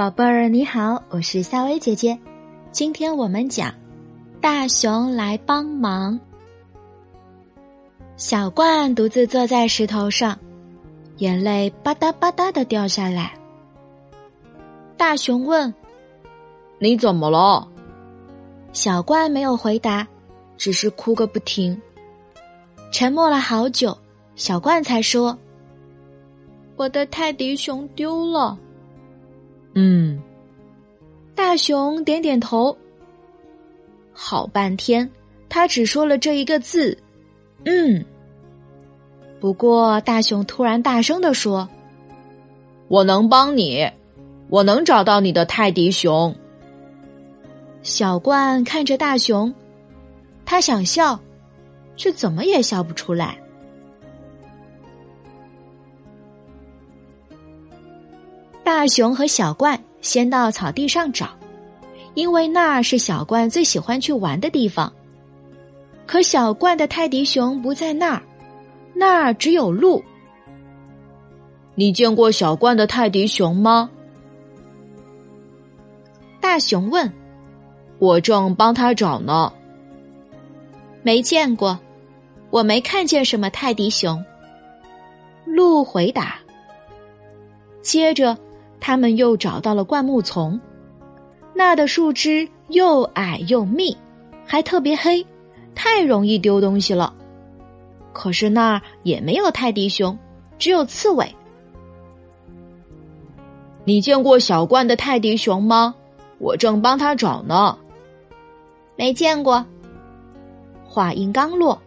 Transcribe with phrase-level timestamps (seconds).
[0.00, 2.18] 宝贝儿，你好，我是夏薇姐姐。
[2.72, 3.70] 今天我们讲
[4.40, 6.18] 大熊来帮忙。
[8.16, 10.38] 小冠独自坐在石头上，
[11.18, 13.34] 眼泪吧嗒吧嗒的掉下来。
[14.96, 15.74] 大熊问
[16.80, 17.68] ：“你怎么了？”
[18.72, 20.08] 小冠没有回答，
[20.56, 21.78] 只是哭个不停。
[22.90, 23.94] 沉默了好久，
[24.34, 25.36] 小冠才说
[26.76, 28.58] ：“我的泰迪熊丢了。”
[29.74, 30.20] 嗯，
[31.34, 32.76] 大熊点点头。
[34.12, 35.10] 好半天，
[35.48, 36.96] 他只说了这一个字
[37.64, 38.04] ：“嗯。”
[39.40, 41.66] 不过，大熊突然大声的说
[42.88, 43.90] ：“我能帮你，
[44.48, 46.34] 我能找到你的泰迪熊。”
[47.82, 49.54] 小冠看着大熊，
[50.44, 51.18] 他想笑，
[51.96, 53.38] 却怎么也笑不出来。
[58.72, 61.28] 大熊和小冠先到草地上找，
[62.14, 64.90] 因为那是小冠最喜欢去玩的地方。
[66.06, 68.22] 可小冠的泰迪熊不在那儿，
[68.94, 70.00] 那儿只有鹿。
[71.74, 73.90] 你见过小冠的泰迪熊吗？
[76.40, 77.12] 大熊问。
[77.98, 79.52] 我正帮他找呢。
[81.02, 81.76] 没见过，
[82.50, 84.24] 我没看见什么泰迪熊。
[85.44, 86.36] 鹿回答。
[87.82, 88.38] 接着。
[88.80, 90.58] 他们又找到了灌木丛，
[91.54, 93.96] 那的树枝又矮又密，
[94.46, 95.24] 还特别黑，
[95.74, 97.12] 太容易丢东西了。
[98.12, 100.18] 可是那儿也没有泰迪熊，
[100.58, 101.32] 只有刺猬。
[103.84, 105.94] 你见过小冠的泰迪熊吗？
[106.38, 107.76] 我正帮他找呢。
[108.96, 109.64] 没见过。
[110.84, 111.80] 话音刚落，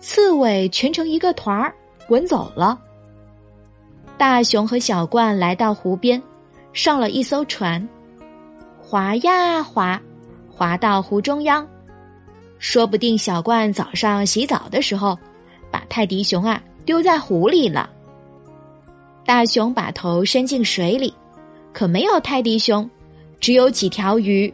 [0.00, 1.74] 刺猬蜷成一个团儿
[2.06, 2.80] 滚走了。
[4.18, 6.20] 大熊和小冠来到湖边，
[6.72, 7.88] 上了一艘船，
[8.76, 10.02] 划呀划，
[10.50, 11.66] 划到湖中央。
[12.58, 15.16] 说不定小冠早上洗澡的时候，
[15.70, 17.88] 把泰迪熊啊丢在湖里了。
[19.24, 21.14] 大熊把头伸进水里，
[21.72, 22.90] 可没有泰迪熊，
[23.38, 24.52] 只有几条鱼。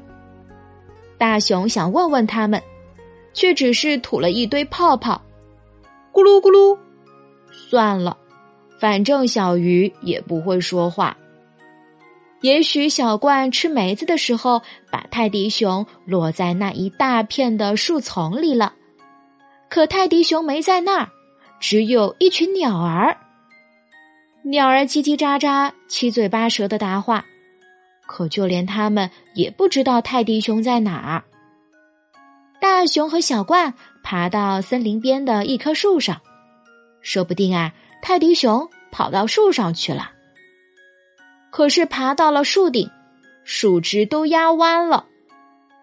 [1.17, 2.63] 大熊想问问他们，
[3.33, 5.19] 却只是吐了一堆泡泡，
[6.13, 6.77] 咕噜咕噜。
[7.51, 8.19] 算了。
[8.85, 11.17] 反正小鱼也不会说话。
[12.43, 18.75] 也许小冠吃梅子的时候，把泰迪熊落在那一大片的树丛里了。
[19.71, 21.09] 可泰迪熊没在那儿，
[21.59, 23.17] 只有一群鸟儿。
[24.43, 27.25] 鸟儿叽叽喳喳、七嘴八舌的答话，
[28.07, 31.25] 可就连他们也不知道泰迪熊在哪儿。
[32.61, 36.21] 大熊和小冠爬到森林边的一棵树上，
[37.01, 37.73] 说不定啊。
[38.03, 40.13] 泰迪熊跑到树上去了，
[41.51, 42.89] 可是爬到了树顶，
[43.43, 45.07] 树枝都压弯了。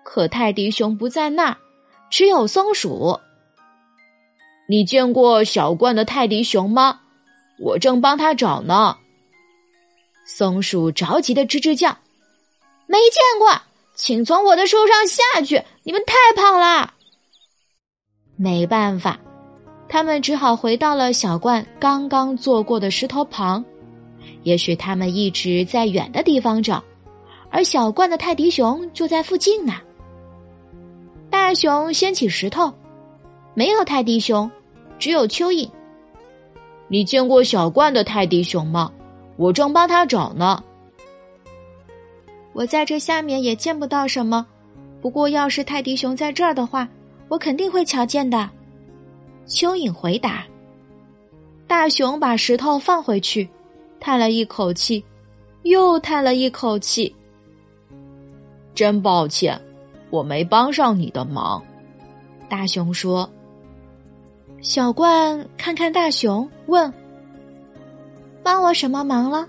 [0.05, 1.57] 可泰迪熊不在那儿，
[2.09, 3.19] 只有松鼠。
[4.69, 7.01] 你见过小罐的泰迪熊吗？
[7.59, 8.95] 我正帮他找呢。
[10.25, 11.97] 松鼠着急的吱吱叫
[12.87, 13.61] ：“没见过，
[13.93, 15.61] 请从我的树上下去！
[15.83, 16.93] 你们太胖了。”
[18.39, 19.19] 没办法。
[19.91, 23.63] 他们只好回到了小冠刚刚坐过的石头旁。
[24.43, 26.81] 也许他们一直在远的地方找，
[27.49, 29.73] 而小冠的泰迪熊就在附近呢。
[31.29, 32.71] 大熊掀起石头，
[33.53, 34.49] 没有泰迪熊，
[34.97, 35.69] 只有蚯蚓。
[36.87, 38.89] 你见过小冠的泰迪熊吗？
[39.35, 40.63] 我正帮他找呢。
[42.53, 44.47] 我在这下面也见不到什么，
[45.01, 46.87] 不过要是泰迪熊在这儿的话，
[47.27, 48.49] 我肯定会瞧见的。
[49.47, 50.43] 蚯蚓回答
[51.67, 53.49] ：“大熊把石头放回去，
[53.99, 55.03] 叹了一口气，
[55.63, 57.15] 又叹了一口气。
[58.73, 59.59] 真抱歉，
[60.09, 61.63] 我没帮上你的忙。”
[62.49, 63.29] 大熊说。
[64.61, 66.93] 小冠看看大熊，问
[68.43, 69.47] ：“帮我什么忙了？”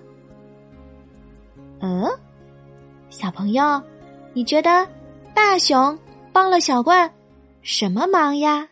[1.81, 2.09] 嗯，
[3.11, 3.83] 小朋友，
[4.33, 4.89] 你觉得
[5.35, 5.99] 大熊
[6.33, 7.13] 帮了小冠
[7.61, 8.67] 什么忙呀？